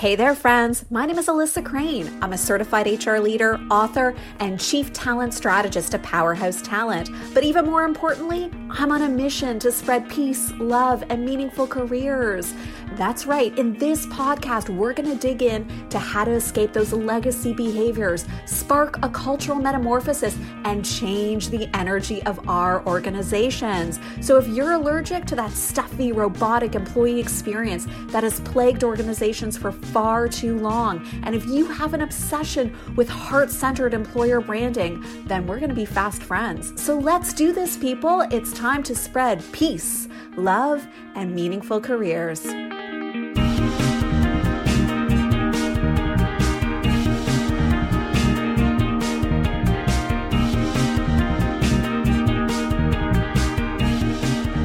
Hey 0.00 0.14
there, 0.16 0.34
friends. 0.34 0.86
My 0.90 1.04
name 1.04 1.18
is 1.18 1.26
Alyssa 1.26 1.62
Crane. 1.62 2.10
I'm 2.22 2.32
a 2.32 2.38
certified 2.38 2.86
HR 2.86 3.18
leader, 3.18 3.60
author, 3.70 4.14
and 4.38 4.58
chief 4.58 4.94
talent 4.94 5.34
strategist 5.34 5.94
at 5.94 6.02
Powerhouse 6.02 6.62
Talent. 6.62 7.10
But 7.34 7.44
even 7.44 7.66
more 7.66 7.84
importantly, 7.84 8.50
I'm 8.70 8.92
on 8.92 9.02
a 9.02 9.10
mission 9.10 9.58
to 9.58 9.70
spread 9.70 10.08
peace, 10.08 10.52
love, 10.52 11.04
and 11.10 11.22
meaningful 11.22 11.66
careers. 11.66 12.54
That's 12.96 13.24
right. 13.24 13.56
In 13.56 13.78
this 13.78 14.06
podcast, 14.06 14.68
we're 14.68 14.92
going 14.92 15.08
to 15.08 15.16
dig 15.16 15.42
in 15.42 15.88
to 15.90 15.98
how 15.98 16.24
to 16.24 16.32
escape 16.32 16.72
those 16.72 16.92
legacy 16.92 17.52
behaviors, 17.52 18.26
spark 18.46 18.98
a 19.04 19.08
cultural 19.08 19.58
metamorphosis, 19.58 20.36
and 20.64 20.84
change 20.84 21.50
the 21.50 21.68
energy 21.74 22.22
of 22.24 22.48
our 22.48 22.84
organizations. 22.86 24.00
So, 24.20 24.38
if 24.38 24.48
you're 24.48 24.72
allergic 24.72 25.24
to 25.26 25.36
that 25.36 25.52
stuffy, 25.52 26.10
robotic 26.12 26.74
employee 26.74 27.20
experience 27.20 27.86
that 28.08 28.24
has 28.24 28.40
plagued 28.40 28.82
organizations 28.82 29.56
for 29.56 29.70
far 29.70 30.28
too 30.28 30.58
long, 30.58 31.06
and 31.22 31.34
if 31.34 31.46
you 31.46 31.66
have 31.66 31.94
an 31.94 32.02
obsession 32.02 32.76
with 32.96 33.08
heart 33.08 33.50
centered 33.50 33.94
employer 33.94 34.40
branding, 34.40 35.04
then 35.26 35.46
we're 35.46 35.60
going 35.60 35.70
to 35.70 35.76
be 35.76 35.84
fast 35.84 36.22
friends. 36.22 36.80
So, 36.82 36.98
let's 36.98 37.32
do 37.32 37.52
this, 37.52 37.76
people. 37.76 38.22
It's 38.32 38.52
time 38.52 38.82
to 38.82 38.96
spread 38.96 39.44
peace, 39.52 40.08
love, 40.36 40.86
and 41.14 41.34
meaningful 41.34 41.80
careers. 41.80 42.46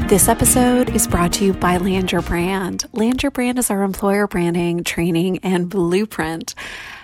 This 0.07 0.27
episode 0.27 0.95
is 0.95 1.07
brought 1.07 1.33
to 1.33 1.45
you 1.45 1.53
by 1.53 1.77
Land 1.77 2.11
Your 2.11 2.21
Brand. 2.21 2.85
Land 2.93 3.23
Your 3.23 3.31
Brand 3.31 3.57
is 3.57 3.71
our 3.71 3.81
employer 3.81 4.27
branding, 4.27 4.83
training, 4.83 5.39
and 5.39 5.67
blueprint. 5.67 6.53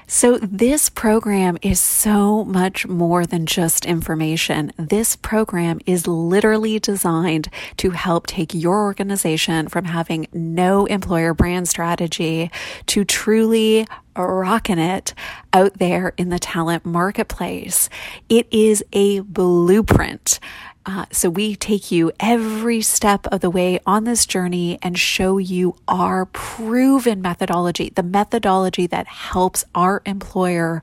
So, 0.06 0.38
this 0.38 0.88
program 0.90 1.58
is 1.64 1.80
so 1.80 2.46
much 2.46 2.86
more 2.86 3.26
than 3.26 3.48
just 3.48 3.88
information. 3.88 4.72
This 4.78 5.16
program 5.16 5.80
is 5.88 6.06
literally 6.06 6.80
designed 6.80 7.50
to 7.78 7.90
help 7.90 8.28
take 8.28 8.54
your 8.54 8.84
organization 8.84 9.68
from 9.68 9.86
having 9.86 10.28
no 10.32 10.86
employer 10.86 11.34
brand 11.34 11.70
strategy 11.70 12.52
to 12.86 13.04
truly 13.04 13.88
rocking 14.16 14.78
it 14.78 15.16
out 15.54 15.80
there 15.80 16.14
in 16.18 16.30
the 16.30 16.40
talent 16.40 16.86
marketplace. 16.86 17.90
It 18.30 18.48
is 18.52 18.84
a 18.94 19.22
blueprint 19.22 20.40
uh, 20.86 21.06
so 21.12 21.30
we 21.30 21.56
take 21.56 21.92
you 21.92 22.12
every 22.20 22.82
step 22.82 23.28
of 23.28 23.42
the 23.42 23.50
way 23.50 23.80
on 23.86 24.04
this 24.04 24.26
journey 24.26 24.80
and 24.82 24.98
show 24.98 25.38
you 25.38 25.76
our 25.88 26.26
proven 26.26 27.22
methodology, 27.22 27.92
the 27.94 28.04
methodology 28.04 28.88
that 28.88 29.06
helps 29.08 29.64
our 29.76 30.02
employer 30.06 30.82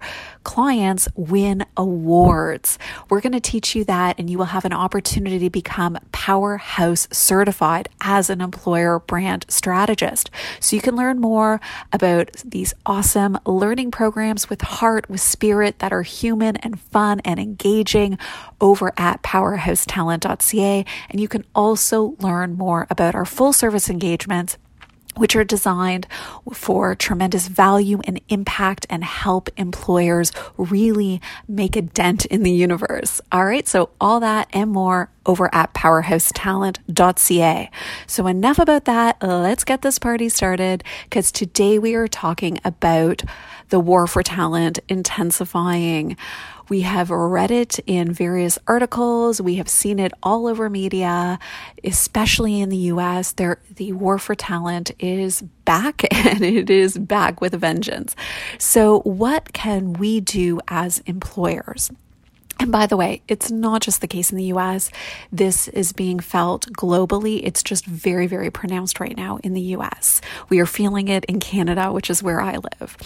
clients 0.48 1.06
win 1.14 1.62
awards. 1.76 2.78
We're 3.10 3.20
going 3.20 3.34
to 3.34 3.38
teach 3.38 3.76
you 3.76 3.84
that, 3.84 4.18
and 4.18 4.30
you 4.30 4.38
will 4.38 4.46
have 4.46 4.64
an 4.64 4.72
opportunity 4.72 5.38
to 5.40 5.50
become 5.50 5.98
Powerhouse 6.10 7.06
certified 7.12 7.90
as 8.00 8.30
an 8.30 8.40
employer 8.40 8.98
brand 8.98 9.44
strategist. 9.50 10.30
So 10.58 10.74
you 10.74 10.80
can 10.80 10.96
learn 10.96 11.20
more 11.20 11.60
about 11.92 12.32
these 12.46 12.72
awesome 12.86 13.36
learning 13.44 13.90
programs 13.90 14.48
with 14.48 14.62
heart, 14.62 15.10
with 15.10 15.20
spirit 15.20 15.80
that 15.80 15.92
are 15.92 16.00
human 16.00 16.56
and 16.56 16.80
fun 16.80 17.20
and 17.26 17.38
engaging 17.38 18.16
over 18.58 18.94
at 18.96 19.22
powerhousetalent.ca. 19.22 20.84
And 21.10 21.20
you 21.20 21.28
can 21.28 21.44
also 21.54 22.16
learn 22.20 22.56
more 22.56 22.86
about 22.88 23.14
our 23.14 23.26
full 23.26 23.52
service 23.52 23.90
engagements 23.90 24.56
which 25.18 25.36
are 25.36 25.44
designed 25.44 26.06
for 26.52 26.94
tremendous 26.94 27.48
value 27.48 28.00
and 28.04 28.20
impact 28.28 28.86
and 28.88 29.04
help 29.04 29.48
employers 29.56 30.32
really 30.56 31.20
make 31.46 31.76
a 31.76 31.82
dent 31.82 32.24
in 32.26 32.42
the 32.42 32.52
universe. 32.52 33.20
All 33.30 33.44
right, 33.44 33.66
so 33.66 33.90
all 34.00 34.20
that 34.20 34.48
and 34.52 34.70
more 34.70 35.10
over 35.28 35.48
at 35.54 35.72
powerhousetalent.ca. 35.74 37.70
So, 38.06 38.26
enough 38.26 38.58
about 38.58 38.86
that. 38.86 39.18
Let's 39.22 39.62
get 39.62 39.82
this 39.82 40.00
party 40.00 40.28
started 40.28 40.82
because 41.04 41.30
today 41.30 41.78
we 41.78 41.94
are 41.94 42.08
talking 42.08 42.58
about 42.64 43.22
the 43.68 43.78
war 43.78 44.06
for 44.06 44.22
talent 44.22 44.78
intensifying. 44.88 46.16
We 46.68 46.82
have 46.82 47.10
read 47.10 47.50
it 47.50 47.78
in 47.86 48.12
various 48.12 48.58
articles. 48.66 49.40
We 49.40 49.54
have 49.56 49.68
seen 49.68 49.98
it 49.98 50.12
all 50.22 50.46
over 50.46 50.68
media, 50.68 51.38
especially 51.82 52.60
in 52.60 52.68
the 52.68 52.76
US. 52.76 53.32
There, 53.32 53.58
the 53.74 53.92
war 53.92 54.18
for 54.18 54.34
talent 54.34 54.90
is 54.98 55.42
back 55.64 56.04
and 56.26 56.42
it 56.42 56.70
is 56.70 56.98
back 56.98 57.40
with 57.40 57.54
a 57.54 57.58
vengeance. 57.58 58.14
So, 58.58 59.00
what 59.00 59.52
can 59.52 59.94
we 59.94 60.20
do 60.20 60.60
as 60.68 61.00
employers? 61.00 61.90
And 62.60 62.72
by 62.72 62.86
the 62.86 62.96
way, 62.96 63.22
it's 63.28 63.50
not 63.50 63.82
just 63.82 64.00
the 64.00 64.08
case 64.08 64.30
in 64.30 64.36
the 64.36 64.52
US. 64.54 64.90
This 65.30 65.68
is 65.68 65.92
being 65.92 66.18
felt 66.18 66.66
globally. 66.72 67.40
It's 67.44 67.62
just 67.62 67.86
very, 67.86 68.26
very 68.26 68.50
pronounced 68.50 68.98
right 68.98 69.16
now 69.16 69.38
in 69.44 69.54
the 69.54 69.60
US. 69.76 70.20
We 70.48 70.58
are 70.58 70.66
feeling 70.66 71.08
it 71.08 71.24
in 71.26 71.38
Canada, 71.38 71.92
which 71.92 72.10
is 72.10 72.22
where 72.22 72.40
I 72.40 72.56
live. 72.56 72.96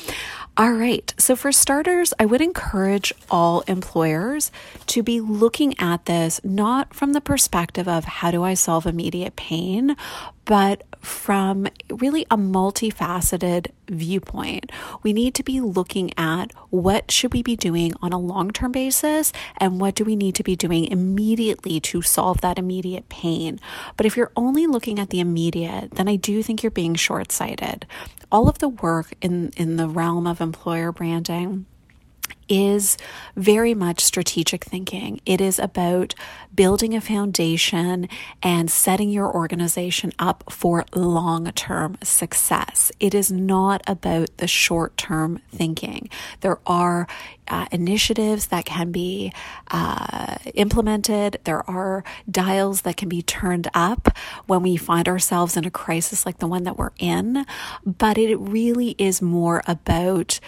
All 0.57 0.73
right. 0.73 1.13
So, 1.19 1.37
for 1.37 1.53
starters, 1.53 2.13
I 2.19 2.27
would 2.27 2.41
encourage 2.41 3.13
all 3.31 3.61
employers 3.63 4.51
to 4.89 5.03
be 5.03 5.21
looking 5.21 5.79
at 5.79 6.07
this 6.07 6.41
not 6.45 6.95
from 6.95 7.13
the 7.13 7.21
perspective 7.21 7.89
of 7.89 8.05
how 8.05 8.31
do 8.31 8.43
I 8.43 8.55
solve 8.55 8.87
immediate 8.87 9.37
pain, 9.37 9.97
but 10.45 10.83
from 11.03 11.67
really 11.91 12.25
a 12.31 12.37
multifaceted 12.37 13.67
viewpoint. 13.89 14.71
We 15.03 15.13
need 15.13 15.35
to 15.35 15.43
be 15.43 15.61
looking 15.61 16.17
at 16.17 16.53
what 16.71 17.11
should 17.11 17.35
we 17.35 17.43
be 17.43 17.57
doing 17.57 17.93
on 18.01 18.13
a 18.13 18.19
long-term 18.19 18.73
basis 18.73 19.33
and 19.59 19.81
what 19.81 19.97
do 19.97 20.05
we 20.05 20.17
need 20.17 20.37
to 20.37 20.43
be 20.43 20.57
doing 20.57 20.87
immediately 20.87 21.81
to 21.81 22.03
solve 22.03 22.41
that 22.41 22.59
immediate 22.59 23.09
pain. 23.09 23.59
But 23.97 24.07
if 24.07 24.17
you're 24.17 24.33
only 24.37 24.67
looking 24.67 24.99
at 24.99 25.11
the 25.11 25.21
immediate, 25.21 25.91
then 25.93 26.09
I 26.09 26.17
do 26.17 26.43
think 26.43 26.63
you're 26.63 26.71
being 26.71 26.95
short-sighted. 26.95 27.85
All 28.31 28.49
of 28.49 28.61
the 28.61 28.69
work 28.69 29.13
in 29.21 29.51
in 29.57 29.77
the 29.77 29.89
realm 29.89 30.27
of 30.27 30.41
employer 30.41 30.93
branding 30.93 31.67
is 32.49 32.97
very 33.37 33.75
much 33.75 34.01
strategic 34.01 34.65
thinking. 34.65 35.21
It 35.27 35.41
is 35.41 35.59
about 35.59 36.15
building 36.55 36.95
a 36.95 37.01
foundation 37.01 38.09
and 38.43 38.71
setting 38.71 39.11
your 39.11 39.33
organization 39.33 40.13
up 40.19 40.45
for 40.51 40.85
long 40.95 41.51
term 41.53 41.97
success. 42.03 42.93
It 43.01 43.15
is 43.15 43.33
not 43.33 43.83
about 43.87 44.37
the 44.39 44.47
short 44.47 44.97
term 44.97 45.41
thinking. 45.51 46.09
There 46.41 46.59
are 46.67 47.07
uh, 47.49 47.67
initiatives 47.71 48.47
that 48.47 48.65
can 48.65 48.93
be 48.93 49.33
uh, 49.71 50.37
implemented, 50.55 51.39
there 51.45 51.69
are 51.69 52.05
dials 52.31 52.83
that 52.83 52.97
can 52.97 53.09
be 53.09 53.23
turned 53.23 53.69
up 53.75 54.17
when 54.47 54.63
we 54.63 54.77
find 54.77 55.09
ourselves 55.09 55.57
in 55.57 55.65
a 55.65 55.71
crisis 55.71 56.25
like 56.25 56.39
the 56.39 56.47
one 56.47 56.65
that 56.65 56.79
we're 56.79 56.93
in, 56.99 57.45
but 57.85 58.17
it 58.17 58.37
really 58.37 58.95
is 58.99 59.21
more 59.21 59.63
about 59.67 60.41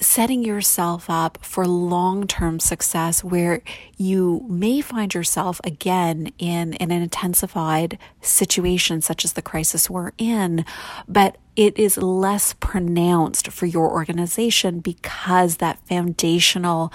setting 0.00 0.44
yourself 0.44 1.08
up 1.08 1.38
for 1.42 1.66
long 1.66 2.26
term 2.26 2.60
success 2.60 3.24
where 3.24 3.62
you 3.96 4.44
may 4.48 4.80
find 4.80 5.14
yourself 5.14 5.60
again 5.64 6.32
in, 6.38 6.74
an 6.74 6.90
intensified 6.90 7.98
situation, 8.20 9.00
such 9.00 9.24
as 9.24 9.34
the 9.34 9.42
crisis 9.42 9.88
we're 9.88 10.12
in, 10.18 10.64
but 11.08 11.38
it 11.56 11.78
is 11.78 11.96
less 11.96 12.54
pronounced 12.54 13.48
for 13.48 13.66
your 13.66 13.90
organization 13.90 14.80
because 14.80 15.56
that 15.56 15.78
foundational 15.86 16.92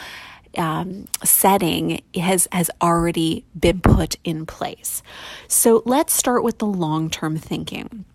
um, 0.58 1.06
setting 1.24 2.02
has 2.16 2.48
has 2.52 2.72
already 2.82 3.46
been 3.60 3.82
put 3.82 4.16
in 4.24 4.46
place. 4.46 5.04
So 5.48 5.84
let's 5.86 6.14
start 6.14 6.44
with 6.44 6.60
the 6.60 6.66
long 6.66 7.10
term 7.10 7.38
thinking. 7.38 8.06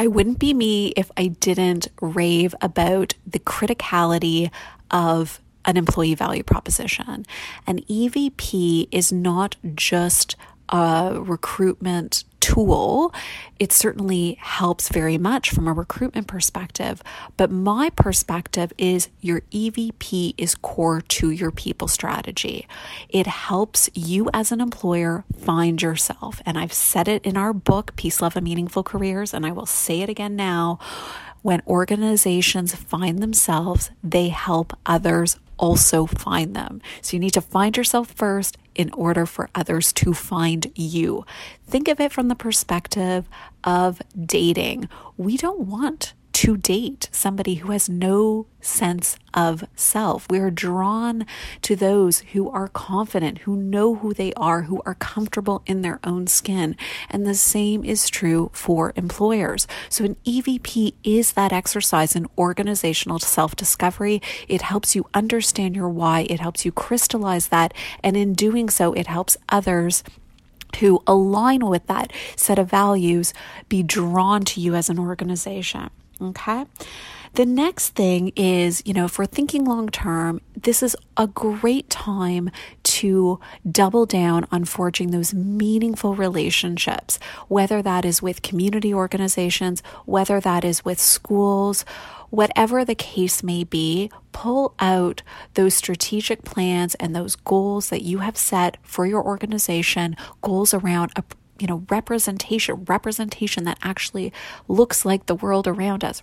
I 0.00 0.06
wouldn't 0.06 0.38
be 0.38 0.54
me 0.54 0.88
if 0.96 1.10
I 1.16 1.26
didn't 1.26 1.88
rave 2.00 2.54
about 2.60 3.14
the 3.26 3.40
criticality 3.40 4.50
of 4.92 5.40
an 5.64 5.76
employee 5.76 6.14
value 6.14 6.44
proposition. 6.44 7.26
An 7.66 7.80
EVP 7.80 8.88
is 8.92 9.12
not 9.12 9.56
just 9.74 10.36
a 10.68 11.20
recruitment 11.20 12.24
tool, 12.40 13.12
it 13.58 13.72
certainly 13.72 14.38
helps 14.40 14.88
very 14.88 15.18
much 15.18 15.50
from 15.50 15.68
a 15.68 15.72
recruitment 15.72 16.26
perspective. 16.26 17.02
But 17.36 17.50
my 17.50 17.90
perspective 17.90 18.72
is 18.78 19.08
your 19.20 19.42
EVP 19.52 20.34
is 20.38 20.54
core 20.54 21.00
to 21.00 21.30
your 21.30 21.50
people 21.50 21.88
strategy. 21.88 22.66
It 23.08 23.26
helps 23.26 23.90
you 23.94 24.30
as 24.32 24.50
an 24.50 24.60
employer 24.60 25.24
find 25.36 25.82
yourself. 25.82 26.40
And 26.46 26.58
I've 26.58 26.72
said 26.72 27.08
it 27.08 27.24
in 27.24 27.36
our 27.36 27.52
book, 27.52 27.94
Peace, 27.96 28.22
Love, 28.22 28.36
and 28.36 28.44
Meaningful 28.44 28.82
Careers, 28.82 29.34
and 29.34 29.44
I 29.44 29.52
will 29.52 29.66
say 29.66 30.00
it 30.00 30.08
again 30.08 30.36
now. 30.36 30.78
When 31.42 31.62
organizations 31.66 32.74
find 32.74 33.20
themselves, 33.20 33.90
they 34.02 34.28
help 34.28 34.76
others 34.86 35.36
also 35.58 36.06
find 36.06 36.54
them. 36.54 36.80
So 37.02 37.16
you 37.16 37.20
need 37.20 37.34
to 37.34 37.40
find 37.40 37.76
yourself 37.76 38.10
first 38.12 38.56
in 38.74 38.90
order 38.92 39.26
for 39.26 39.50
others 39.54 39.92
to 39.92 40.14
find 40.14 40.70
you. 40.74 41.24
Think 41.66 41.88
of 41.88 42.00
it 42.00 42.12
from 42.12 42.28
the 42.28 42.34
perspective 42.34 43.28
of 43.64 44.00
dating. 44.18 44.88
We 45.16 45.36
don't 45.36 45.60
want 45.60 46.14
to 46.38 46.56
date 46.56 47.08
somebody 47.10 47.56
who 47.56 47.72
has 47.72 47.88
no 47.88 48.46
sense 48.60 49.16
of 49.34 49.64
self. 49.74 50.24
We 50.30 50.38
are 50.38 50.52
drawn 50.52 51.26
to 51.62 51.74
those 51.74 52.20
who 52.32 52.48
are 52.50 52.68
confident, 52.68 53.38
who 53.38 53.56
know 53.56 53.96
who 53.96 54.14
they 54.14 54.32
are, 54.34 54.62
who 54.62 54.80
are 54.86 54.94
comfortable 54.94 55.62
in 55.66 55.82
their 55.82 55.98
own 56.04 56.28
skin. 56.28 56.76
And 57.10 57.26
the 57.26 57.34
same 57.34 57.84
is 57.84 58.08
true 58.08 58.52
for 58.52 58.92
employers. 58.94 59.66
So, 59.88 60.04
an 60.04 60.14
EVP 60.24 60.94
is 61.02 61.32
that 61.32 61.52
exercise 61.52 62.14
in 62.14 62.28
organizational 62.38 63.18
self 63.18 63.56
discovery. 63.56 64.22
It 64.46 64.62
helps 64.62 64.94
you 64.94 65.06
understand 65.14 65.74
your 65.74 65.88
why, 65.88 66.20
it 66.30 66.38
helps 66.38 66.64
you 66.64 66.70
crystallize 66.70 67.48
that. 67.48 67.74
And 68.04 68.16
in 68.16 68.34
doing 68.34 68.70
so, 68.70 68.92
it 68.92 69.08
helps 69.08 69.36
others 69.48 70.04
who 70.78 71.02
align 71.04 71.66
with 71.66 71.84
that 71.88 72.12
set 72.36 72.60
of 72.60 72.70
values 72.70 73.34
be 73.68 73.82
drawn 73.82 74.44
to 74.44 74.60
you 74.60 74.76
as 74.76 74.88
an 74.88 75.00
organization. 75.00 75.90
Okay. 76.20 76.64
The 77.34 77.46
next 77.46 77.90
thing 77.90 78.32
is, 78.34 78.82
you 78.84 78.92
know, 78.92 79.04
if 79.04 79.18
we're 79.18 79.26
thinking 79.26 79.64
long 79.64 79.88
term, 79.88 80.40
this 80.56 80.82
is 80.82 80.96
a 81.16 81.26
great 81.26 81.88
time 81.88 82.50
to 82.84 83.38
double 83.70 84.06
down 84.06 84.46
on 84.50 84.64
forging 84.64 85.10
those 85.10 85.32
meaningful 85.32 86.14
relationships, 86.14 87.18
whether 87.46 87.82
that 87.82 88.04
is 88.04 88.20
with 88.20 88.42
community 88.42 88.92
organizations, 88.92 89.82
whether 90.06 90.40
that 90.40 90.64
is 90.64 90.84
with 90.84 90.98
schools, 90.98 91.84
whatever 92.30 92.84
the 92.84 92.94
case 92.94 93.42
may 93.42 93.62
be, 93.62 94.10
pull 94.32 94.74
out 94.80 95.22
those 95.54 95.74
strategic 95.74 96.42
plans 96.42 96.94
and 96.96 97.14
those 97.14 97.36
goals 97.36 97.90
that 97.90 98.02
you 98.02 98.18
have 98.18 98.36
set 98.36 98.78
for 98.82 99.06
your 99.06 99.22
organization, 99.22 100.16
goals 100.42 100.74
around 100.74 101.12
a 101.14 101.22
you 101.58 101.66
know 101.66 101.84
representation 101.88 102.84
representation 102.84 103.64
that 103.64 103.78
actually 103.82 104.32
looks 104.66 105.04
like 105.04 105.26
the 105.26 105.34
world 105.34 105.66
around 105.66 106.04
us. 106.04 106.22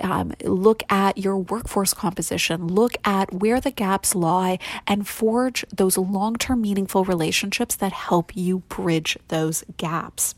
Um, 0.00 0.32
look 0.44 0.82
at 0.90 1.18
your 1.18 1.36
workforce 1.36 1.92
composition. 1.92 2.68
Look 2.68 2.96
at 3.04 3.32
where 3.32 3.60
the 3.60 3.70
gaps 3.70 4.14
lie 4.14 4.58
and 4.86 5.08
forge 5.08 5.64
those 5.74 5.98
long-term 5.98 6.60
meaningful 6.60 7.04
relationships 7.04 7.74
that 7.76 7.92
help 7.92 8.36
you 8.36 8.60
bridge 8.68 9.18
those 9.28 9.64
gaps. 9.76 10.34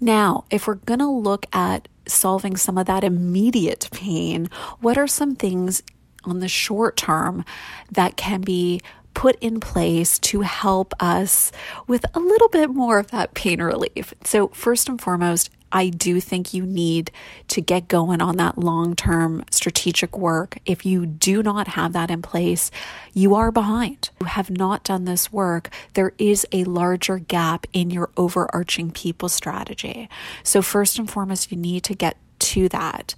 Now 0.00 0.44
if 0.50 0.66
we're 0.66 0.76
going 0.76 1.00
to 1.00 1.10
look 1.10 1.46
at 1.52 1.88
solving 2.06 2.56
some 2.56 2.78
of 2.78 2.86
that 2.86 3.04
immediate 3.04 3.88
pain, 3.92 4.48
what 4.80 4.98
are 4.98 5.06
some 5.06 5.34
things 5.34 5.82
on 6.24 6.40
the 6.40 6.48
short 6.48 6.96
term 6.96 7.44
that 7.92 8.16
can 8.16 8.40
be 8.40 8.80
put 9.14 9.36
in 9.40 9.60
place 9.60 10.18
to 10.18 10.42
help 10.42 10.92
us 11.00 11.52
with 11.86 12.04
a 12.14 12.20
little 12.20 12.48
bit 12.48 12.70
more 12.70 12.98
of 12.98 13.10
that 13.10 13.34
pain 13.34 13.62
relief? 13.62 14.12
So, 14.24 14.48
first 14.48 14.88
and 14.88 15.00
foremost, 15.00 15.50
I 15.74 15.88
do 15.88 16.20
think 16.20 16.54
you 16.54 16.64
need 16.64 17.10
to 17.48 17.60
get 17.60 17.88
going 17.88 18.22
on 18.22 18.36
that 18.36 18.56
long 18.56 18.94
term 18.94 19.44
strategic 19.50 20.16
work. 20.16 20.58
If 20.64 20.86
you 20.86 21.04
do 21.04 21.42
not 21.42 21.66
have 21.68 21.92
that 21.94 22.12
in 22.12 22.22
place, 22.22 22.70
you 23.12 23.34
are 23.34 23.50
behind. 23.50 24.10
You 24.20 24.26
have 24.26 24.50
not 24.50 24.84
done 24.84 25.04
this 25.04 25.32
work. 25.32 25.70
There 25.94 26.12
is 26.16 26.46
a 26.52 26.62
larger 26.62 27.18
gap 27.18 27.66
in 27.72 27.90
your 27.90 28.10
overarching 28.16 28.92
people 28.92 29.28
strategy. 29.28 30.08
So, 30.44 30.62
first 30.62 30.96
and 30.96 31.10
foremost, 31.10 31.50
you 31.50 31.58
need 31.58 31.82
to 31.84 31.94
get 31.94 32.16
to 32.40 32.68
that. 32.70 33.14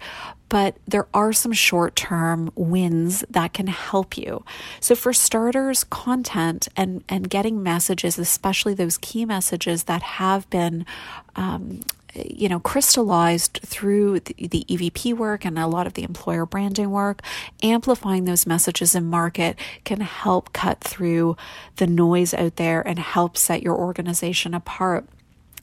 But 0.49 0.77
there 0.87 1.09
are 1.13 1.33
some 1.33 1.53
short 1.53 1.97
term 1.97 2.53
wins 2.55 3.25
that 3.29 3.53
can 3.53 3.67
help 3.67 4.17
you. 4.17 4.45
So, 4.79 4.95
for 4.95 5.13
starters, 5.13 5.83
content 5.83 6.69
and, 6.77 7.03
and 7.09 7.29
getting 7.29 7.63
messages, 7.63 8.19
especially 8.19 8.75
those 8.75 8.97
key 8.99 9.25
messages 9.25 9.85
that 9.85 10.03
have 10.03 10.49
been 10.49 10.87
um, 11.35 11.81
you 12.25 12.49
know, 12.49 12.61
crystallized 12.61 13.61
through 13.65 14.21
the, 14.21 14.35
the, 14.49 14.65
EVP 14.69 15.15
work 15.15 15.45
and 15.45 15.59
a 15.59 15.67
lot 15.67 15.87
of 15.87 15.95
the 15.95 16.03
employer 16.03 16.47
branding 16.47 16.91
work, 16.91 17.23
amplifying 17.63 18.25
those 18.25 18.47
messages 18.47 18.95
in 18.95 19.05
market 19.05 19.59
can 19.85 20.01
help 20.01 20.53
cut 20.53 20.81
through 20.81 21.37
the 21.77 21.87
noise 21.87 22.33
out 22.35 22.57
there 22.57 22.87
and 22.87 22.99
help 22.99 23.37
set 23.37 23.63
your 23.63 23.77
organization 23.77 24.55
apart. 24.55 25.07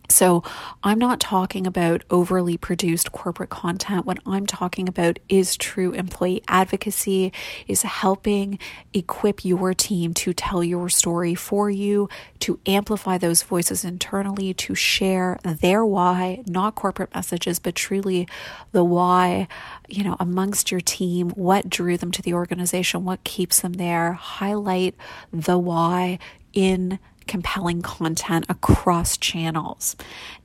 So, 0.10 0.44
I'm 0.84 1.00
not 1.00 1.20
talking 1.20 1.66
about 1.66 2.04
overly 2.10 2.58
produced 2.58 3.12
corporate 3.12 3.50
content. 3.50 4.06
What 4.06 4.20
I'm 4.26 4.46
talking 4.46 4.90
about 4.90 5.18
is 5.30 5.56
true 5.56 5.92
employee 5.94 6.44
advocacy, 6.48 7.32
is 7.68 7.84
helping 7.84 8.60
equip 8.94 9.46
your 9.46 9.74
team 9.74 10.14
to 10.16 10.34
tell 10.34 10.64
your 10.64 10.90
story 10.90 11.36
for 11.36 11.70
you, 11.70 12.10
to 12.40 12.60
amplify 12.66 13.18
those 13.18 13.44
voices 13.44 13.86
internally, 13.86 14.54
to 14.56 14.76
share 14.76 15.40
their 15.44 15.86
why, 15.86 16.44
not 16.48 16.76
corporate 16.76 17.14
messages, 17.16 17.60
but 17.60 17.74
truly 17.74 18.28
the 18.72 18.84
why, 18.84 19.48
you 19.88 20.04
know, 20.04 20.18
amongst 20.20 20.70
your 20.70 20.82
team, 20.82 21.30
what 21.32 21.70
drew 21.70 21.98
them 21.98 22.12
to 22.12 22.22
the 22.22 22.34
organization, 22.34 23.06
what 23.06 23.24
keeps 23.24 23.62
them 23.62 23.74
there, 23.74 24.14
highlight 24.14 24.96
the 25.32 25.58
why 25.58 26.20
in 26.54 27.00
compelling 27.28 27.82
content 27.82 28.46
across 28.50 29.18
channels. 29.18 29.96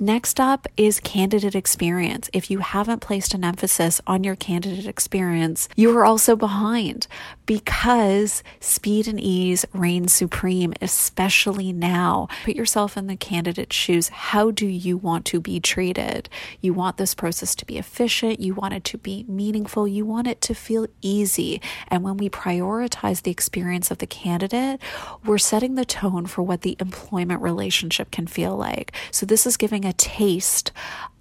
Next 0.00 0.40
up 0.40 0.66
is 0.76 1.00
candidate 1.00 1.54
experience. 1.54 2.30
If 2.32 2.50
you 2.50 2.58
haven't 2.58 3.00
placed 3.00 3.34
an 3.34 3.44
emphasis 3.44 4.00
on 4.06 4.24
your 4.24 4.36
candidate 4.36 4.86
experience, 4.86 5.68
you 5.76 5.96
are 5.96 6.04
also 6.04 6.36
behind 6.36 7.06
because 7.46 8.42
speed 8.60 9.08
and 9.08 9.18
ease 9.18 9.64
reign 9.72 10.08
supreme, 10.08 10.74
especially 10.82 11.72
now. 11.72 12.28
Put 12.44 12.56
yourself 12.56 12.96
in 12.96 13.06
the 13.06 13.16
candidate's 13.16 13.74
shoes. 13.74 14.08
How 14.08 14.50
do 14.50 14.66
you 14.66 14.96
want 14.96 15.24
to 15.26 15.40
be 15.40 15.60
treated? 15.60 16.28
You 16.60 16.74
want 16.74 16.96
this 16.96 17.14
process 17.14 17.54
to 17.54 17.64
be 17.64 17.78
efficient, 17.78 18.40
you 18.40 18.54
want 18.54 18.74
it 18.74 18.84
to 18.84 18.98
be 18.98 19.24
meaningful, 19.28 19.88
you 19.88 20.04
want 20.04 20.26
it 20.26 20.40
to 20.42 20.54
feel 20.54 20.86
easy. 21.00 21.60
And 21.88 22.02
when 22.02 22.16
we 22.16 22.28
prioritize 22.28 23.22
the 23.22 23.30
experience 23.30 23.90
of 23.90 23.98
the 23.98 24.06
candidate, 24.06 24.80
we're 25.24 25.38
setting 25.38 25.74
the 25.74 25.84
tone 25.84 26.26
for 26.26 26.42
what 26.42 26.62
the 26.62 26.67
the 26.68 26.76
employment 26.80 27.40
relationship 27.40 28.10
can 28.10 28.26
feel 28.26 28.56
like. 28.56 28.92
So, 29.10 29.24
this 29.24 29.46
is 29.46 29.56
giving 29.56 29.84
a 29.84 29.92
taste 29.94 30.70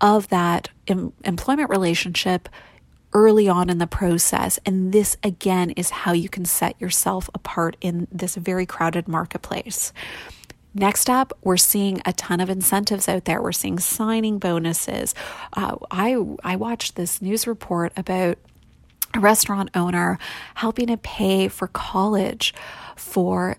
of 0.01 0.27
that 0.27 0.69
em- 0.88 1.13
employment 1.23 1.69
relationship 1.69 2.49
early 3.13 3.47
on 3.47 3.69
in 3.69 3.77
the 3.77 3.88
process. 3.88 4.59
And 4.65 4.91
this, 4.91 5.15
again, 5.23 5.71
is 5.71 5.89
how 5.89 6.11
you 6.11 6.27
can 6.27 6.44
set 6.44 6.79
yourself 6.81 7.29
apart 7.33 7.77
in 7.79 8.07
this 8.11 8.35
very 8.35 8.65
crowded 8.65 9.07
marketplace. 9.07 9.94
Next 10.73 11.09
up, 11.09 11.31
we're 11.41 11.57
seeing 11.57 12.01
a 12.05 12.11
ton 12.13 12.41
of 12.41 12.50
incentives 12.50 13.07
out 13.07 13.25
there. 13.25 13.41
We're 13.41 13.53
seeing 13.53 13.79
signing 13.79 14.38
bonuses. 14.38 15.15
Uh, 15.53 15.77
I 15.89 16.17
I 16.43 16.57
watched 16.57 16.95
this 16.95 17.21
news 17.21 17.47
report 17.47 17.93
about 17.95 18.38
a 19.13 19.19
restaurant 19.19 19.69
owner 19.73 20.19
helping 20.55 20.88
to 20.88 20.98
pay 20.98 21.48
for 21.48 21.67
college 21.67 22.53
for 22.98 23.58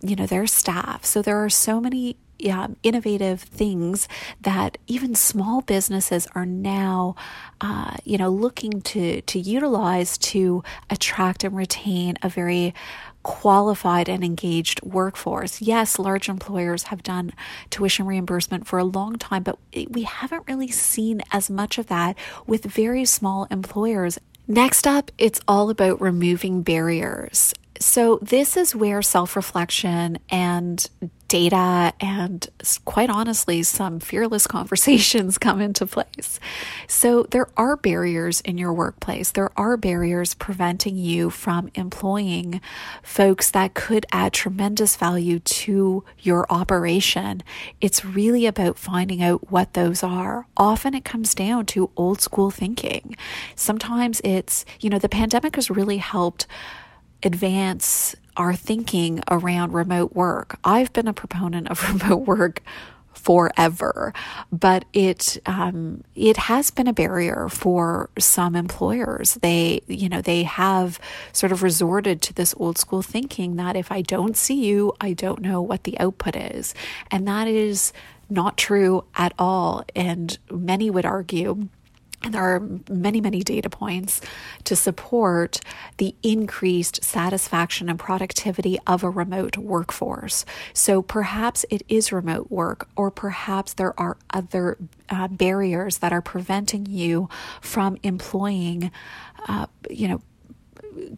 you 0.00 0.16
know 0.16 0.26
their 0.26 0.46
staff. 0.46 1.04
So 1.04 1.22
there 1.22 1.42
are 1.42 1.50
so 1.50 1.80
many 1.80 2.16
um, 2.50 2.76
innovative 2.82 3.40
things 3.40 4.08
that 4.40 4.78
even 4.86 5.14
small 5.14 5.60
businesses 5.60 6.26
are 6.34 6.46
now, 6.46 7.14
uh, 7.60 7.96
you 8.04 8.18
know, 8.18 8.28
looking 8.28 8.80
to 8.82 9.20
to 9.22 9.38
utilize 9.38 10.18
to 10.18 10.62
attract 10.90 11.44
and 11.44 11.56
retain 11.56 12.16
a 12.22 12.28
very 12.28 12.74
qualified 13.22 14.08
and 14.08 14.24
engaged 14.24 14.82
workforce. 14.82 15.62
Yes, 15.62 15.98
large 15.98 16.28
employers 16.28 16.84
have 16.84 17.02
done 17.02 17.32
tuition 17.70 18.06
reimbursement 18.06 18.66
for 18.66 18.78
a 18.78 18.84
long 18.84 19.16
time, 19.16 19.44
but 19.44 19.58
we 19.88 20.02
haven't 20.02 20.44
really 20.48 20.68
seen 20.68 21.22
as 21.30 21.48
much 21.48 21.78
of 21.78 21.86
that 21.86 22.16
with 22.46 22.64
very 22.64 23.04
small 23.04 23.46
employers. 23.50 24.18
Next 24.48 24.86
up, 24.88 25.12
it's 25.18 25.40
all 25.46 25.70
about 25.70 26.00
removing 26.00 26.62
barriers. 26.62 27.54
So, 27.80 28.18
this 28.22 28.56
is 28.56 28.74
where 28.74 29.02
self 29.02 29.34
reflection 29.34 30.18
and 30.30 30.88
data 31.28 31.94
and, 31.98 32.46
quite 32.84 33.08
honestly, 33.08 33.62
some 33.62 33.98
fearless 33.98 34.46
conversations 34.58 35.38
come 35.38 35.62
into 35.62 35.86
place. 35.86 36.38
So, 36.86 37.22
there 37.24 37.48
are 37.56 37.76
barriers 37.76 38.42
in 38.42 38.58
your 38.58 38.72
workplace. 38.72 39.32
There 39.32 39.50
are 39.58 39.76
barriers 39.78 40.34
preventing 40.34 40.96
you 40.96 41.30
from 41.30 41.70
employing 41.74 42.60
folks 43.02 43.50
that 43.50 43.72
could 43.72 44.04
add 44.12 44.34
tremendous 44.34 44.96
value 44.96 45.38
to 45.38 46.04
your 46.18 46.46
operation. 46.50 47.42
It's 47.80 48.04
really 48.04 48.44
about 48.44 48.78
finding 48.78 49.22
out 49.22 49.50
what 49.50 49.72
those 49.72 50.02
are. 50.02 50.46
Often 50.56 50.94
it 50.94 51.04
comes 51.04 51.34
down 51.34 51.64
to 51.66 51.90
old 51.96 52.20
school 52.20 52.50
thinking. 52.50 53.16
Sometimes 53.56 54.20
it's, 54.22 54.66
you 54.80 54.90
know, 54.90 54.98
the 54.98 55.08
pandemic 55.08 55.56
has 55.56 55.70
really 55.70 55.96
helped 55.96 56.46
advance 57.22 58.14
our 58.36 58.54
thinking 58.54 59.22
around 59.30 59.72
remote 59.72 60.14
work. 60.14 60.58
I've 60.64 60.92
been 60.92 61.08
a 61.08 61.12
proponent 61.12 61.68
of 61.68 61.82
remote 62.02 62.26
work 62.26 62.62
forever, 63.12 64.12
but 64.50 64.84
it 64.92 65.38
um, 65.46 66.02
it 66.14 66.36
has 66.36 66.70
been 66.70 66.88
a 66.88 66.92
barrier 66.92 67.48
for 67.48 68.10
some 68.18 68.56
employers. 68.56 69.34
They 69.34 69.82
you 69.86 70.08
know 70.08 70.20
they 70.20 70.42
have 70.42 70.98
sort 71.32 71.52
of 71.52 71.62
resorted 71.62 72.20
to 72.22 72.34
this 72.34 72.54
old 72.58 72.78
school 72.78 73.02
thinking 73.02 73.56
that 73.56 73.76
if 73.76 73.92
I 73.92 74.02
don't 74.02 74.36
see 74.36 74.64
you, 74.64 74.92
I 75.00 75.12
don't 75.12 75.40
know 75.40 75.60
what 75.60 75.84
the 75.84 75.98
output 76.00 76.36
is, 76.36 76.74
and 77.10 77.28
that 77.28 77.46
is 77.46 77.92
not 78.28 78.56
true 78.56 79.04
at 79.14 79.32
all. 79.38 79.84
And 79.94 80.36
many 80.50 80.90
would 80.90 81.04
argue 81.04 81.68
And 82.24 82.32
there 82.32 82.42
are 82.42 82.60
many, 82.88 83.20
many 83.20 83.42
data 83.42 83.68
points 83.68 84.20
to 84.64 84.76
support 84.76 85.60
the 85.96 86.14
increased 86.22 87.02
satisfaction 87.02 87.88
and 87.88 87.98
productivity 87.98 88.78
of 88.86 89.02
a 89.02 89.10
remote 89.10 89.56
workforce. 89.56 90.44
So 90.72 91.02
perhaps 91.02 91.64
it 91.68 91.82
is 91.88 92.12
remote 92.12 92.50
work, 92.50 92.88
or 92.96 93.10
perhaps 93.10 93.74
there 93.74 93.98
are 93.98 94.16
other 94.30 94.78
uh, 95.10 95.28
barriers 95.28 95.98
that 95.98 96.12
are 96.12 96.22
preventing 96.22 96.86
you 96.86 97.28
from 97.60 97.98
employing, 98.02 98.92
uh, 99.48 99.66
you 99.90 100.08
know, 100.08 100.22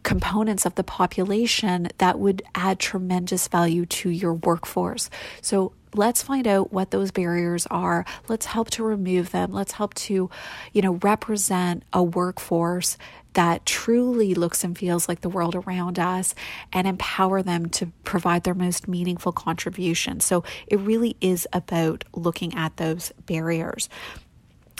components 0.03 0.65
of 0.65 0.75
the 0.75 0.83
population 0.83 1.89
that 1.97 2.17
would 2.17 2.41
add 2.55 2.79
tremendous 2.79 3.47
value 3.47 3.85
to 3.85 4.09
your 4.09 4.33
workforce. 4.33 5.09
So 5.41 5.73
let's 5.95 6.21
find 6.21 6.47
out 6.47 6.71
what 6.71 6.91
those 6.91 7.11
barriers 7.11 7.65
are. 7.67 8.05
Let's 8.27 8.45
help 8.45 8.69
to 8.71 8.83
remove 8.83 9.31
them. 9.31 9.51
Let's 9.51 9.73
help 9.73 9.93
to, 9.95 10.29
you 10.73 10.81
know, 10.81 10.93
represent 10.95 11.83
a 11.93 12.03
workforce 12.03 12.97
that 13.33 13.65
truly 13.65 14.33
looks 14.33 14.63
and 14.63 14.77
feels 14.77 15.09
like 15.09 15.21
the 15.21 15.29
world 15.29 15.55
around 15.55 15.99
us 15.99 16.33
and 16.71 16.87
empower 16.87 17.43
them 17.43 17.67
to 17.67 17.87
provide 18.03 18.43
their 18.43 18.53
most 18.53 18.87
meaningful 18.87 19.31
contribution. 19.31 20.21
So 20.21 20.43
it 20.67 20.79
really 20.79 21.17
is 21.19 21.47
about 21.51 22.05
looking 22.13 22.55
at 22.55 22.77
those 22.77 23.11
barriers. 23.25 23.89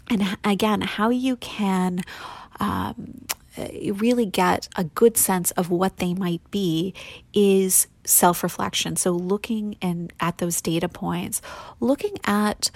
And 0.09 0.37
again, 0.43 0.81
how 0.81 1.09
you 1.09 1.35
can 1.35 2.01
um, 2.59 3.25
Uh, 3.57 3.93
really 3.93 4.25
get 4.25 4.67
a 4.75 4.83
good 4.83 5.17
sense 5.17 5.51
of 5.51 5.69
what 5.69 5.97
they 5.97 6.13
might 6.13 6.41
be 6.51 6.93
is 7.33 7.87
self 8.05 8.43
reflection. 8.43 8.95
So, 8.95 9.11
looking 9.11 9.77
and 9.81 10.11
at 10.19 10.37
those 10.37 10.61
data 10.61 10.89
points, 10.89 11.41
looking 11.79 12.17
at 12.25 12.71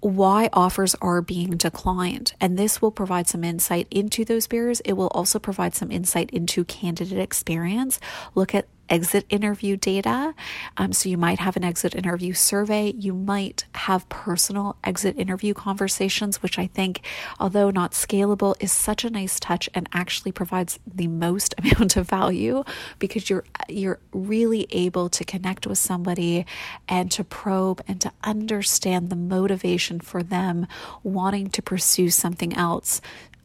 why 0.00 0.50
offers 0.52 0.94
are 1.00 1.22
being 1.22 1.52
declined. 1.52 2.34
And 2.38 2.58
this 2.58 2.82
will 2.82 2.90
provide 2.90 3.26
some 3.26 3.42
insight 3.42 3.86
into 3.90 4.22
those 4.22 4.46
barriers. 4.46 4.80
It 4.80 4.92
will 4.94 5.08
also 5.08 5.38
provide 5.38 5.74
some 5.74 5.90
insight 5.90 6.28
into 6.30 6.64
candidate 6.64 7.18
experience. 7.18 7.98
Look 8.34 8.54
at 8.54 8.66
exit 8.88 9.26
interview 9.28 9.76
data. 9.76 10.34
Um, 10.76 10.92
so 10.92 11.08
you 11.08 11.16
might 11.16 11.38
have 11.38 11.56
an 11.56 11.64
exit 11.64 11.94
interview 11.94 12.32
survey. 12.32 12.92
You 12.96 13.14
might 13.14 13.64
have 13.74 14.08
personal 14.08 14.76
exit 14.84 15.18
interview 15.18 15.54
conversations, 15.54 16.42
which 16.42 16.58
I 16.58 16.66
think, 16.66 17.00
although 17.38 17.70
not 17.70 17.92
scalable, 17.92 18.54
is 18.60 18.72
such 18.72 19.04
a 19.04 19.10
nice 19.10 19.40
touch 19.40 19.68
and 19.74 19.88
actually 19.92 20.32
provides 20.32 20.78
the 20.86 21.08
most 21.08 21.54
amount 21.58 21.96
of 21.96 22.08
value 22.08 22.64
because 22.98 23.30
you're 23.30 23.44
you're 23.68 23.98
really 24.12 24.66
able 24.70 25.08
to 25.08 25.24
connect 25.24 25.66
with 25.66 25.78
somebody 25.78 26.44
and 26.88 27.10
to 27.12 27.24
probe 27.24 27.82
and 27.88 28.00
to 28.00 28.12
understand 28.22 29.10
the 29.10 29.16
motivation 29.16 30.00
for 30.00 30.22
them 30.22 30.66
wanting 31.02 31.48
to 31.50 31.62
pursue 31.62 32.10
something 32.10 32.52
else 32.54 33.00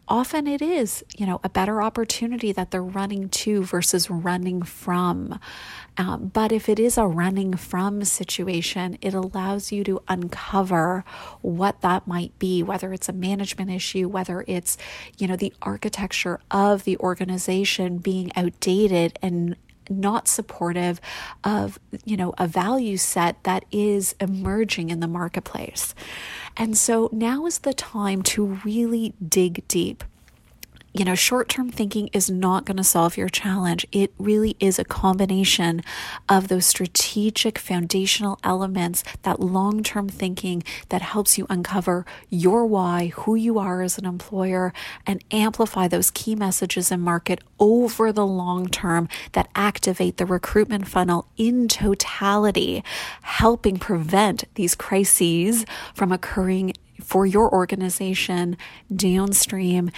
often 0.09 0.47
it 0.47 0.61
is, 0.61 1.03
you 1.15 1.25
know, 1.25 1.39
a 1.43 1.49
better 1.49 1.81
opportunity 1.81 2.51
that 2.51 2.71
they're 2.71 2.83
running 2.83 3.29
to 3.29 3.63
versus 3.63 4.09
running 4.09 4.63
from. 4.63 5.39
Um, 5.97 6.31
but 6.33 6.51
if 6.51 6.67
it 6.67 6.79
is 6.79 6.97
a 6.97 7.05
running 7.05 7.55
from 7.55 8.03
situation, 8.03 8.97
it 9.01 9.13
allows 9.13 9.71
you 9.71 9.83
to 9.83 10.01
uncover 10.07 11.05
what 11.41 11.81
that 11.81 12.07
might 12.07 12.37
be, 12.39 12.63
whether 12.63 12.93
it's 12.93 13.09
a 13.09 13.13
management 13.13 13.69
issue, 13.69 14.07
whether 14.07 14.43
it's, 14.47 14.77
you 15.17 15.27
know, 15.27 15.35
the 15.35 15.53
architecture 15.61 16.39
of 16.49 16.83
the 16.83 16.97
organization 16.97 17.97
being 17.99 18.31
outdated 18.35 19.19
and 19.21 19.55
not 19.89 20.27
supportive 20.27 21.01
of 21.43 21.79
you 22.05 22.17
know 22.17 22.33
a 22.37 22.47
value 22.47 22.97
set 22.97 23.43
that 23.43 23.65
is 23.71 24.15
emerging 24.19 24.89
in 24.89 24.99
the 24.99 25.07
marketplace. 25.07 25.93
And 26.57 26.77
so 26.77 27.09
now 27.11 27.45
is 27.45 27.59
the 27.59 27.73
time 27.73 28.21
to 28.23 28.45
really 28.65 29.13
dig 29.25 29.67
deep 29.67 30.03
you 30.93 31.05
know, 31.05 31.15
short 31.15 31.49
term 31.49 31.69
thinking 31.69 32.09
is 32.13 32.29
not 32.29 32.65
going 32.65 32.77
to 32.77 32.83
solve 32.83 33.15
your 33.15 33.29
challenge. 33.29 33.85
It 33.91 34.11
really 34.17 34.55
is 34.59 34.79
a 34.79 34.83
combination 34.83 35.81
of 36.27 36.47
those 36.47 36.65
strategic 36.65 37.59
foundational 37.59 38.39
elements, 38.43 39.03
that 39.23 39.39
long 39.39 39.83
term 39.83 40.09
thinking 40.09 40.63
that 40.89 41.01
helps 41.01 41.37
you 41.37 41.45
uncover 41.49 42.05
your 42.29 42.65
why, 42.65 43.11
who 43.15 43.35
you 43.35 43.59
are 43.59 43.81
as 43.81 43.97
an 43.97 44.05
employer, 44.05 44.73
and 45.05 45.23
amplify 45.31 45.87
those 45.87 46.11
key 46.11 46.35
messages 46.35 46.91
in 46.91 47.01
market 47.01 47.41
over 47.59 48.11
the 48.11 48.25
long 48.25 48.67
term 48.67 49.07
that 49.33 49.49
activate 49.55 50.17
the 50.17 50.25
recruitment 50.25 50.87
funnel 50.87 51.27
in 51.37 51.67
totality, 51.67 52.83
helping 53.21 53.77
prevent 53.77 54.43
these 54.55 54.75
crises 54.75 55.65
from 55.93 56.11
occurring 56.11 56.73
for 57.01 57.25
your 57.25 57.51
organization 57.53 58.57
downstream 58.93 59.89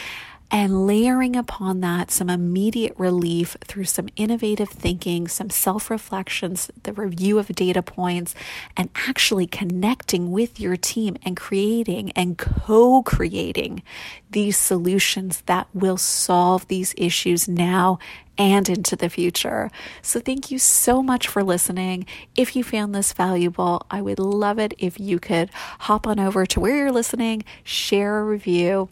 and 0.51 0.85
layering 0.85 1.37
upon 1.37 1.79
that 1.79 2.11
some 2.11 2.29
immediate 2.29 2.93
relief 2.97 3.55
through 3.63 3.85
some 3.85 4.09
innovative 4.17 4.69
thinking, 4.69 5.27
some 5.27 5.49
self 5.49 5.89
reflections, 5.89 6.69
the 6.83 6.91
review 6.91 7.39
of 7.39 7.47
data 7.47 7.81
points, 7.81 8.35
and 8.75 8.89
actually 9.07 9.47
connecting 9.47 10.29
with 10.29 10.59
your 10.59 10.75
team 10.75 11.15
and 11.23 11.37
creating 11.37 12.11
and 12.11 12.37
co 12.37 13.01
creating 13.01 13.81
these 14.29 14.57
solutions 14.57 15.41
that 15.45 15.67
will 15.73 15.97
solve 15.97 16.67
these 16.67 16.93
issues 16.97 17.47
now 17.47 17.97
and 18.37 18.67
into 18.69 18.95
the 18.97 19.09
future. 19.09 19.69
So, 20.01 20.19
thank 20.19 20.51
you 20.51 20.59
so 20.59 21.01
much 21.01 21.29
for 21.29 21.43
listening. 21.43 22.05
If 22.35 22.57
you 22.57 22.63
found 22.65 22.93
this 22.93 23.13
valuable, 23.13 23.85
I 23.89 24.01
would 24.01 24.19
love 24.19 24.59
it 24.59 24.73
if 24.77 24.99
you 24.99 25.17
could 25.17 25.49
hop 25.79 26.05
on 26.05 26.19
over 26.19 26.45
to 26.45 26.59
where 26.59 26.75
you're 26.75 26.91
listening, 26.91 27.45
share 27.63 28.19
a 28.19 28.23
review 28.25 28.89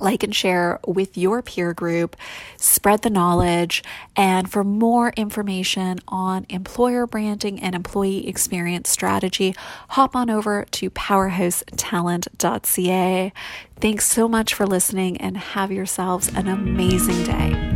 like 0.00 0.22
and 0.22 0.34
share 0.34 0.80
with 0.86 1.16
your 1.16 1.40
peer 1.42 1.72
group, 1.72 2.16
spread 2.56 3.00
the 3.02 3.10
knowledge. 3.10 3.84
And 4.14 4.50
for 4.50 4.62
more 4.64 5.12
information 5.16 6.00
on 6.08 6.46
employer 6.48 7.06
branding 7.06 7.60
and 7.60 7.74
employee 7.74 8.28
experience 8.28 8.90
strategy, 8.90 9.54
hop 9.90 10.16
on 10.16 10.30
over 10.30 10.64
to 10.72 10.90
powerhousetalent.ca. 10.90 13.32
Thanks 13.78 14.06
so 14.06 14.26
much 14.28 14.54
for 14.54 14.66
listening 14.66 15.18
and 15.18 15.36
have 15.36 15.70
yourselves 15.70 16.28
an 16.28 16.48
amazing 16.48 17.24
day. 17.24 17.75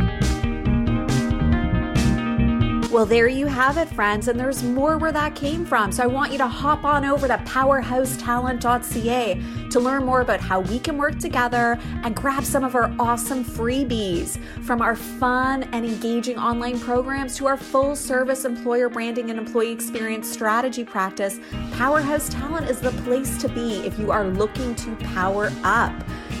Well, 2.91 3.05
there 3.05 3.27
you 3.29 3.47
have 3.47 3.77
it, 3.77 3.87
friends, 3.87 4.27
and 4.27 4.37
there's 4.37 4.63
more 4.63 4.97
where 4.97 5.13
that 5.13 5.33
came 5.33 5.65
from. 5.65 5.93
So 5.93 6.03
I 6.03 6.07
want 6.07 6.33
you 6.33 6.37
to 6.39 6.47
hop 6.47 6.83
on 6.83 7.05
over 7.05 7.25
to 7.25 7.37
powerhousetalent.ca 7.37 9.41
to 9.69 9.79
learn 9.79 10.03
more 10.03 10.19
about 10.19 10.41
how 10.41 10.59
we 10.59 10.77
can 10.77 10.97
work 10.97 11.17
together 11.17 11.79
and 12.03 12.13
grab 12.13 12.43
some 12.43 12.65
of 12.65 12.75
our 12.75 12.93
awesome 12.99 13.45
freebies 13.45 14.37
from 14.65 14.81
our 14.81 14.97
fun 14.97 15.63
and 15.71 15.85
engaging 15.85 16.37
online 16.37 16.81
programs 16.81 17.37
to 17.37 17.47
our 17.47 17.55
full 17.55 17.95
service 17.95 18.43
employer 18.43 18.89
branding 18.89 19.29
and 19.29 19.39
employee 19.39 19.71
experience 19.71 20.29
strategy 20.29 20.83
practice. 20.83 21.39
Powerhouse 21.71 22.27
Talent 22.27 22.69
is 22.69 22.81
the 22.81 22.91
place 23.03 23.37
to 23.37 23.47
be 23.47 23.75
if 23.85 23.97
you 23.97 24.11
are 24.11 24.27
looking 24.27 24.75
to 24.75 24.93
power 24.97 25.49
up. 25.63 25.93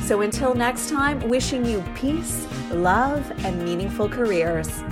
So 0.03 0.19
until 0.19 0.53
next 0.53 0.89
time, 0.89 1.21
wishing 1.29 1.63
you 1.63 1.81
peace, 1.95 2.45
love, 2.71 3.31
and 3.45 3.63
meaningful 3.63 4.09
careers. 4.09 4.83